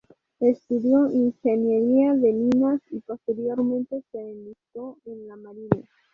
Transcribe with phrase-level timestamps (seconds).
[0.39, 5.83] Estudió ingeniería de minas y posteriormente se enlistó en la marina.